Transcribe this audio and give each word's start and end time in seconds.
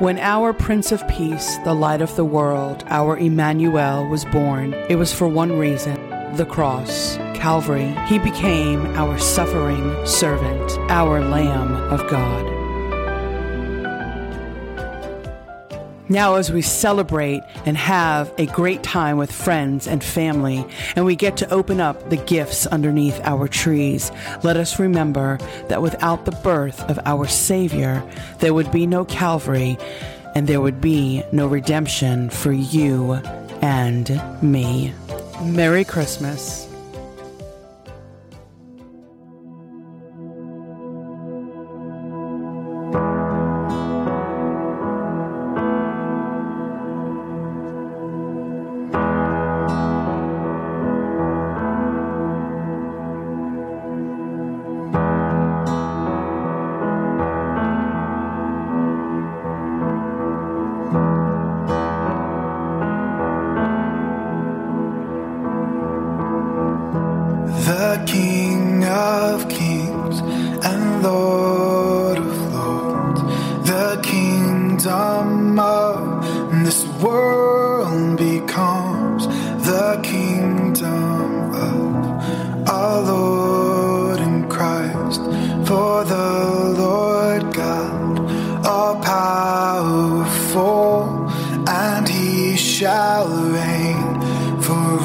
When 0.00 0.18
our 0.18 0.54
Prince 0.54 0.92
of 0.92 1.06
Peace, 1.08 1.58
the 1.58 1.74
light 1.74 2.00
of 2.00 2.16
the 2.16 2.24
world, 2.24 2.84
our 2.86 3.18
Emmanuel, 3.18 4.08
was 4.08 4.24
born, 4.24 4.72
it 4.88 4.96
was 4.96 5.12
for 5.12 5.28
one 5.28 5.52
reason 5.52 5.94
the 6.36 6.46
cross, 6.46 7.16
Calvary. 7.34 7.94
He 8.06 8.18
became 8.18 8.86
our 8.96 9.18
suffering 9.18 9.94
servant, 10.06 10.70
our 10.90 11.20
Lamb 11.20 11.74
of 11.92 12.08
God. 12.08 12.59
Now, 16.10 16.34
as 16.34 16.50
we 16.50 16.60
celebrate 16.60 17.44
and 17.64 17.76
have 17.76 18.34
a 18.36 18.46
great 18.46 18.82
time 18.82 19.16
with 19.16 19.30
friends 19.30 19.86
and 19.86 20.02
family, 20.02 20.66
and 20.96 21.04
we 21.04 21.14
get 21.14 21.36
to 21.36 21.54
open 21.54 21.80
up 21.80 22.10
the 22.10 22.16
gifts 22.16 22.66
underneath 22.66 23.20
our 23.22 23.46
trees, 23.46 24.10
let 24.42 24.56
us 24.56 24.80
remember 24.80 25.38
that 25.68 25.82
without 25.82 26.24
the 26.24 26.32
birth 26.32 26.82
of 26.90 26.98
our 27.06 27.28
Savior, 27.28 28.02
there 28.40 28.52
would 28.52 28.72
be 28.72 28.88
no 28.88 29.04
Calvary 29.04 29.78
and 30.34 30.48
there 30.48 30.60
would 30.60 30.80
be 30.80 31.22
no 31.30 31.46
redemption 31.46 32.28
for 32.28 32.50
you 32.50 33.12
and 33.62 34.20
me. 34.42 34.92
Merry 35.44 35.84
Christmas. 35.84 36.69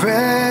Forevermore 0.06 0.44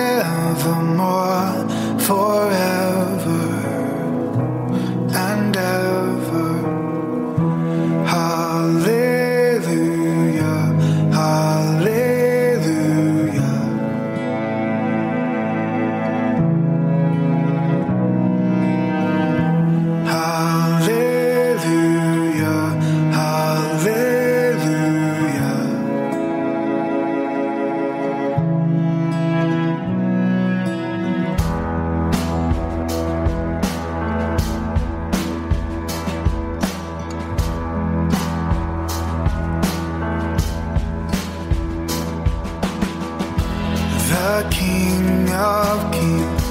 the 44.25 44.47
King 44.49 45.29
of 45.29 45.91
Kings 45.91 46.45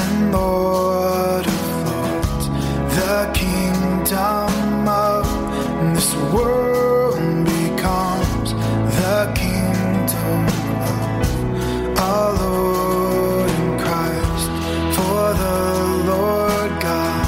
and 0.00 0.32
Lord 0.32 1.44
of 1.44 1.62
Lords, 1.88 2.46
the 2.98 3.18
kingdom 3.34 4.86
of 4.86 5.24
this 5.92 6.14
world 6.32 7.44
becomes 7.44 8.50
the 9.00 9.18
kingdom 9.42 10.40
of 10.86 11.98
our 11.98 12.32
Lord 12.44 13.50
Christ. 13.82 14.50
For 14.96 15.24
the 15.44 15.60
Lord 16.12 16.72
God, 16.88 17.26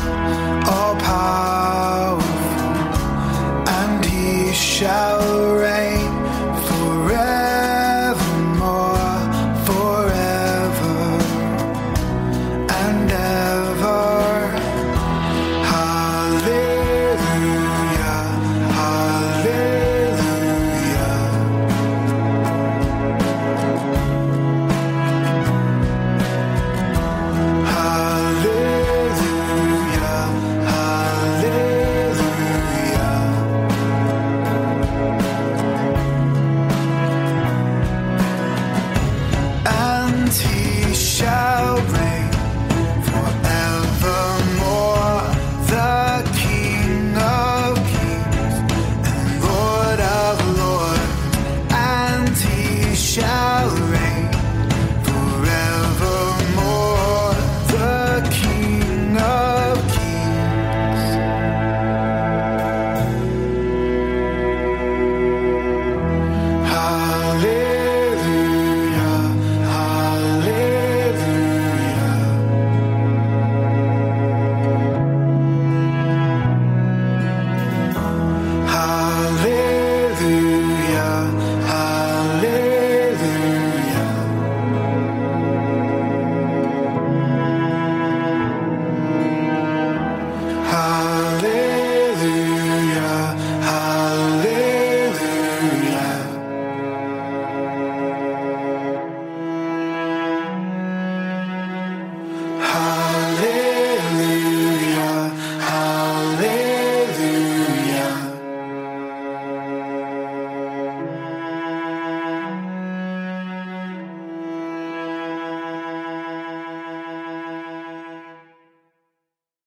all 0.76 2.20
and 3.78 4.04
He 4.04 4.52
shall 4.52 5.56
reign. 5.56 5.71